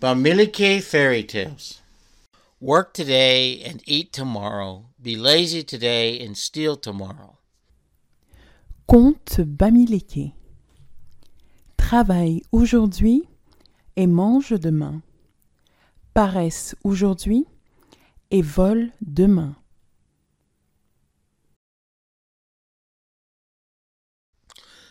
[0.00, 1.82] Bamileke Fairy Tales
[2.60, 4.86] Work today and eat tomorrow.
[5.02, 7.38] Be lazy today and steal tomorrow.
[8.86, 10.34] Conte Bamileke.
[11.76, 13.28] Travaille aujourd'hui
[13.96, 15.02] et mange demain.
[16.14, 17.46] Paresse aujourd'hui
[18.30, 19.56] et vole demain.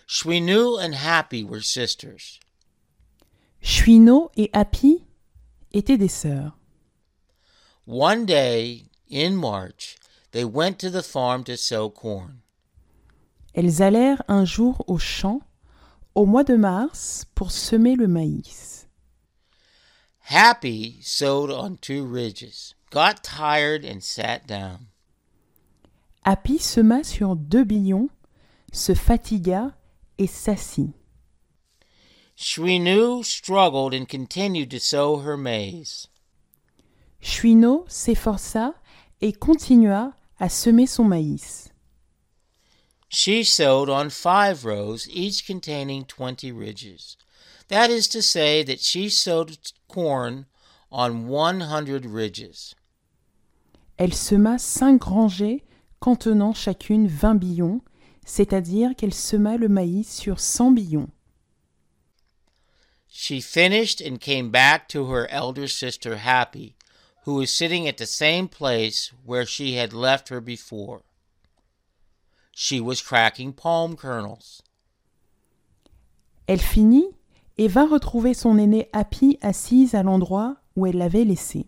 [0.06, 2.42] Shwinu and Happy were sisters.
[3.62, 5.04] Chouineau et Happy
[5.74, 6.58] étaient des sœurs.
[7.86, 9.98] One day in March,
[10.32, 12.42] they went to the farm to sow corn.
[13.54, 15.42] Elles allèrent un jour au champ
[16.16, 18.88] au mois de mars pour semer le maïs.
[20.30, 24.88] Happy sowed on two ridges, got tired, and sat down.
[26.26, 28.10] Happy sema sur deux billons,
[28.74, 29.72] se fatigua
[30.18, 30.94] et s'assit.
[32.38, 36.08] Shwinu struggled and continued to sow her maize.
[37.20, 38.76] Chouineau s'efforça
[39.22, 41.70] et continua à semer son maïs.
[43.10, 47.18] She sowed on five rows, each containing twenty ridges.
[47.70, 50.46] That is to say, that she sowed corn
[50.92, 52.76] on one hundred ridges.
[53.98, 55.64] Elle sema cinq rangées
[56.00, 57.82] contenant chacune vingt billons,
[58.26, 61.10] c'est-à-dire qu'elle sema le maïs sur cent billons.
[63.20, 66.76] She finished and came back to her elder sister Happy,
[67.24, 71.02] who was sitting at the same place where she had left her before.
[72.52, 74.62] She was cracking palm kernels.
[76.48, 77.16] Elle finit
[77.58, 81.66] et vint retrouver son aînée Happy assise à l'endroit où elle l'avait laissée.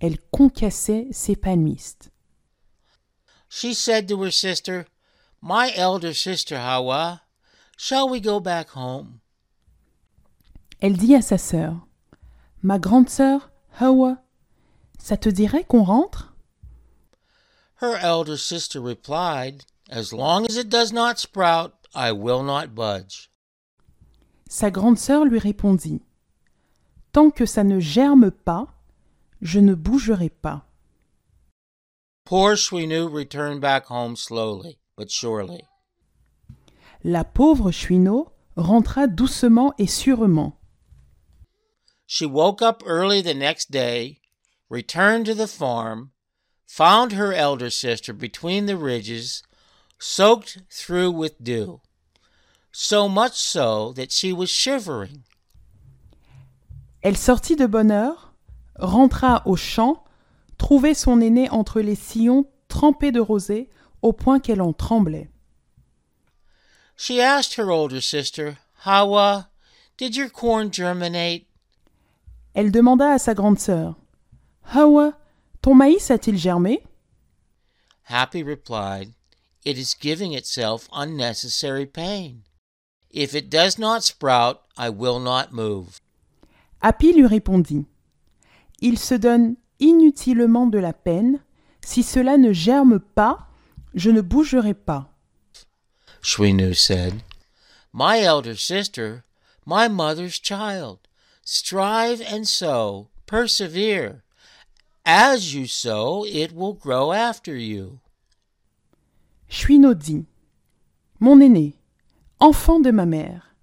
[0.00, 2.10] Elle concassait ses palmistes.
[3.48, 4.86] She said to her sister,
[5.42, 7.22] My elder sister Hawa,
[7.76, 9.20] shall we go back home?
[10.80, 11.74] Elle dit à sa sœur
[12.62, 14.18] Ma grande sœur, Hawa,
[14.98, 16.34] ça te dirait qu'on rentre?
[17.80, 23.30] Her elder sister replied, As long as it does not sprout, I will not budge.
[24.48, 26.02] Sa grande sœur lui répondit
[27.12, 28.66] Tant que ça ne germe pas,
[29.40, 30.66] je ne bougerai pas.
[32.24, 35.62] Poor Shwinu returned back home slowly but surely.
[37.04, 40.58] La pauvre Chouineau rentra doucement et sûrement.
[42.06, 44.20] She woke up early the next day,
[44.68, 46.12] returned to the farm,
[46.66, 49.42] found her elder sister between the ridges,
[49.98, 51.80] soaked through with dew,
[52.70, 55.24] so much so that she was shivering.
[57.02, 58.32] Elle sortit de bonne heure,
[58.78, 60.04] rentra au champ,
[60.58, 63.68] trouvait son aînée entre les sillons trempés de rosée
[64.02, 65.28] au point qu'elle en tremblait.
[66.96, 69.50] She asked her older sister, Hawa,
[69.96, 71.46] did your corn germinate?
[72.56, 73.96] Elle demanda à sa grande sœur
[74.72, 75.12] Hawa,
[75.60, 76.82] ton maïs a-t-il germé?
[78.08, 79.12] Happy replied,
[79.66, 82.44] It is giving itself unnecessary pain.
[83.10, 86.00] If it does not sprout, I will not move.
[86.80, 87.84] Happy lui répondit
[88.80, 91.40] Il se donne inutilement de la peine.
[91.82, 93.48] Si cela ne germe pas,
[93.92, 95.10] je ne bougerai pas.
[96.22, 97.22] Shwinu said,
[97.92, 99.24] My elder sister,
[99.66, 101.05] my mother's child,
[101.46, 104.22] strive and sow, persevere.
[105.04, 108.00] As you sow, it will grow after you.
[109.48, 110.26] Chouineau dit
[111.20, 111.78] Mon aîné,
[112.40, 113.54] enfant de ma mère,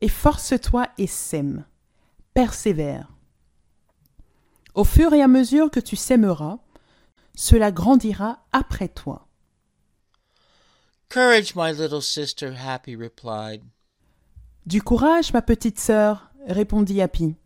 [0.00, 1.64] efforce-toi et sème,
[2.34, 3.08] persévère.
[4.74, 6.58] Au fur et à mesure que tu sèmeras,
[7.36, 9.28] cela grandira après toi.
[11.08, 13.62] Courage, my little sister, Happy replied.
[14.66, 17.36] Du courage, ma petite sœur, répondit Happy.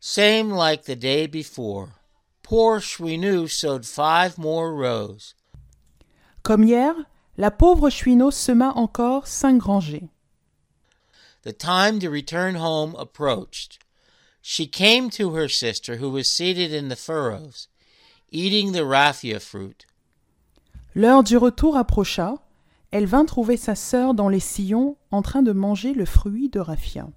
[0.00, 1.94] Same like the day before.
[2.42, 5.34] Poor Shwinu sowed five more rows.
[6.42, 10.08] Comme hier, la pauvre Chouineau sema encore cinq rangées.
[11.42, 13.78] The time to return home approached.
[14.40, 17.66] She came to her sister, who was seated in the furrows,
[18.30, 19.86] eating the raffia fruit.
[20.94, 22.38] L'heure du retour approcha.
[22.90, 26.60] Elle vint trouver sa sœur dans les sillons en train de manger le fruit de
[26.60, 27.08] raffia.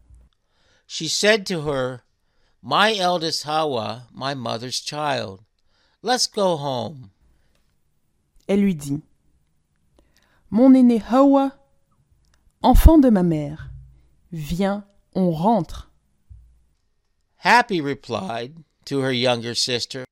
[0.87, 2.03] She said to her,
[2.61, 5.41] My eldest Hawa, my mother's child,
[6.01, 7.11] let's go home.
[8.47, 9.01] Elle lui dit
[10.49, 11.51] Mon aîné Hawa,
[12.63, 13.69] enfant de ma mère,
[14.31, 14.83] viens,
[15.13, 15.91] on rentre.
[17.43, 20.05] Happy replied to her younger sister,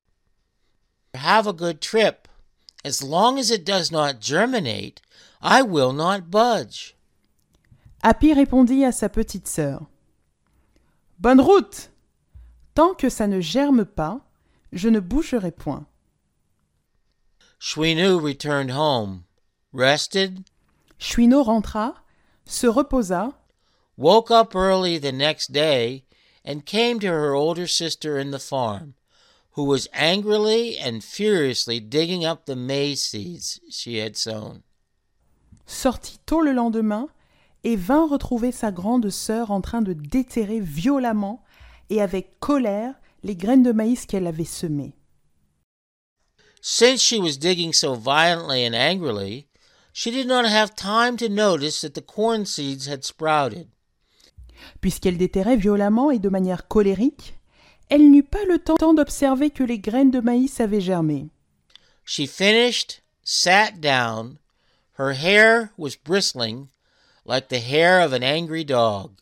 [1.14, 2.28] Have a good trip.
[2.84, 5.02] As long as it does not germinate,
[5.40, 6.96] I will not budge.
[8.02, 9.86] Happy répondit à sa petite sœur
[11.18, 11.90] Bonne route
[12.74, 14.20] Tant que ça ne germe pas,
[14.72, 15.86] je ne bougerai point.
[17.58, 19.24] Chouinou returned home,
[19.72, 20.44] rested,
[20.96, 21.94] Chouineau rentra,
[22.44, 23.34] se reposa,
[23.96, 26.04] woke up early the next day,
[26.44, 28.94] and came to her older sister in the farm,
[29.52, 34.62] who was angrily and furiously digging up the maize seeds she had sown.
[35.68, 37.08] Sortit tôt le lendemain
[37.62, 41.44] et vint retrouver sa grande sœur en train de déterrer violemment
[41.90, 44.94] et avec colère les graines de maïs qu'elle avait semées.
[46.60, 49.46] Since she was digging so violently and angrily,
[49.92, 53.68] she did not have time to notice that the corn seeds had sprouted.
[54.80, 57.34] Puisqu'elle déterrait violemment et de manière colérique,
[57.90, 61.28] elle n'eut pas le temps d'observer que les graines de maïs avaient germé.
[62.04, 64.38] She finished, sat down.
[64.98, 66.70] Her hair was bristling
[67.24, 69.20] like the hair of an angry dog.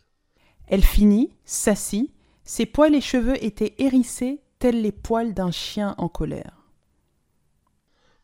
[0.69, 2.11] Elle finit, s'assit,
[2.45, 6.57] ses poils et cheveux étaient hérissés tels les poils d'un chien en colère.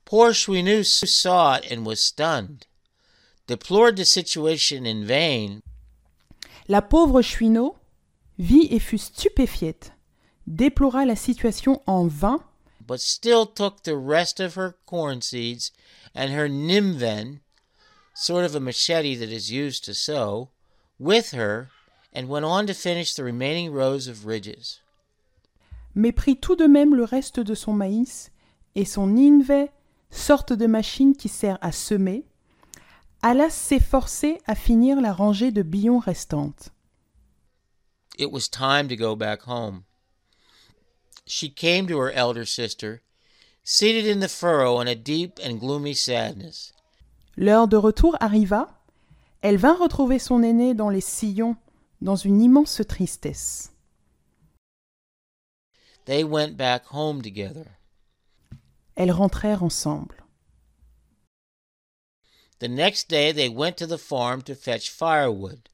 [0.06, 2.66] Poor Chouinou saw it and was stunned,
[3.46, 5.60] deplored the situation in vain,
[6.68, 7.76] La pauvre Chouineau
[8.38, 9.76] vit et fut stupéfiée,
[10.46, 12.40] déplora la situation en vain,
[12.92, 15.72] but still took the rest of her corn seeds
[16.14, 17.40] and her nimven,
[18.12, 20.50] sort of a machete that is used to sow,
[20.98, 21.70] with her
[22.12, 24.82] and went on to finish the remaining rows of ridges.
[25.94, 28.30] mais prit tout de même le reste de son maïs
[28.74, 29.70] et son inve,
[30.10, 32.26] sorte de machine qui sert à semer,
[33.22, 36.68] alla s'efforcer à finir la rangée de billons restantes.
[38.18, 39.84] It was time to go back home.
[41.26, 43.02] She came to her elder sister,
[43.62, 46.72] seated in the furrow in a deep and gloomy sadness.
[47.36, 48.68] L'heure de retour arriva,
[49.42, 51.56] elle vint retrouver son aînée dans les sillons,
[52.00, 53.70] dans une immense tristesse.
[56.04, 57.78] They went back home together.
[58.96, 60.16] Elles rentrèrent ensemble.
[62.58, 65.68] The next day they went to the farm to fetch firewood.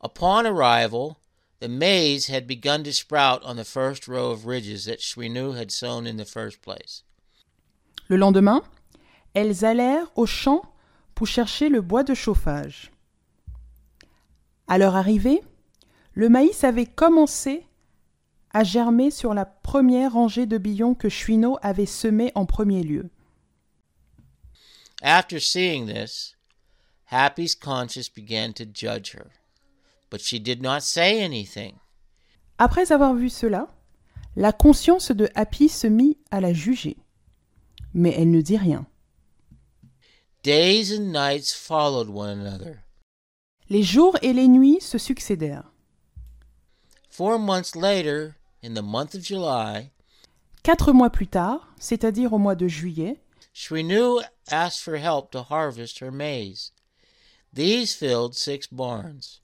[0.00, 1.19] Upon arrival,
[1.60, 5.70] the maize had begun to sprout on the first row of ridges that Chouinou had
[5.70, 7.04] sown in the first place.
[8.08, 8.62] Le lendemain,
[9.34, 10.62] elles allèrent au champ
[11.14, 12.90] pour chercher le bois de chauffage.
[14.66, 15.42] À leur arrivée,
[16.14, 17.66] le maïs avait commencé
[18.52, 23.10] à germer sur la première rangée de billons que Chouineau avait semés en premier lieu.
[25.02, 26.34] After seeing this,
[27.10, 29.30] Happy's conscience began to judge her,
[30.10, 31.76] but she did not say anything.
[32.58, 33.68] Après avoir vu cela,
[34.36, 36.96] la conscience de Happy se mit à la juger.
[37.94, 38.86] Mais elle ne dit rien.
[40.42, 42.82] Days and nights followed one another.
[43.68, 45.70] Les jours et les nuits se succédèrent.
[47.08, 49.90] Four months later, in the month of July,
[50.62, 53.20] Quatre mois plus tard, c'est-à-dire au mois de juillet,
[53.52, 56.72] Chouinou asked for help to harvest her maize.
[57.52, 59.39] These filled six barns.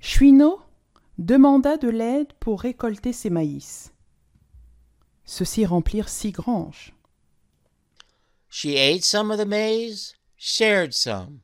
[0.00, 0.60] Chouineau
[1.18, 3.92] demanda de l'aide pour récolter ses maïs.
[5.24, 6.92] Ceux-ci remplirent six granges.
[8.48, 11.40] She ate some of the maize, shared some,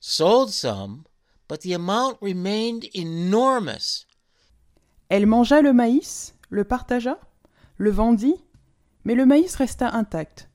[0.00, 1.04] sold some,
[1.46, 4.06] but the amount remained enormous.
[5.10, 7.18] Elle mangea le maïs, le partagea,
[7.76, 8.42] le vendit,
[9.04, 10.48] mais le maïs resta intact.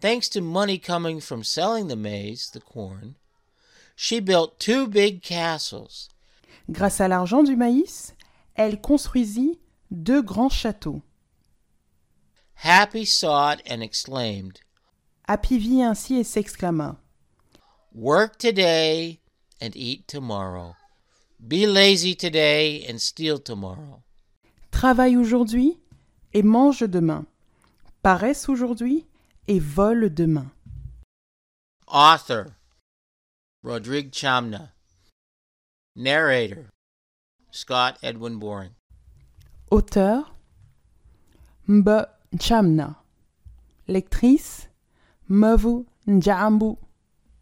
[0.00, 3.16] Thanks to money coming from selling the maize, the corn,
[3.96, 6.08] she built two big castles.
[6.68, 8.14] Grâce à l'argent du maïs,
[8.54, 9.58] elle construisit
[9.90, 11.00] deux grands châteaux.
[12.62, 14.58] Happy saw it and exclaimed,
[15.26, 16.96] Happy vit ainsi et s'exclama
[17.94, 19.20] Work today
[19.62, 20.74] and eat tomorrow.
[21.40, 24.02] Be lazy today and steal tomorrow.
[24.70, 25.78] Travaille aujourd'hui
[26.34, 27.26] et mange demain.
[28.02, 29.06] Paresse aujourd'hui
[29.46, 30.50] et vole demain.
[31.86, 32.46] Author
[33.62, 34.72] Rodrigue Chamna.
[36.00, 36.70] Narrator
[37.50, 38.70] Scott Edwin Boring.
[39.72, 40.26] Auteur
[41.68, 42.06] Mba
[42.38, 42.98] Chamna.
[43.88, 44.68] Lectrice
[45.28, 46.78] Mavu Njambu